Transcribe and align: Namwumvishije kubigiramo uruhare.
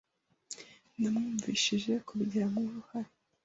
Namwumvishije 0.99 1.93
kubigiramo 2.07 2.57
uruhare. 2.67 3.11